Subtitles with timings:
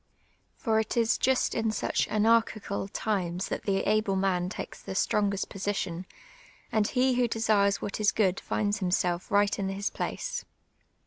[0.55, 5.47] For it is just in such anarchical times that the able man tiikes the strongest
[5.49, 6.07] position,
[6.71, 10.43] and he who desires what is good finds himself right in his place.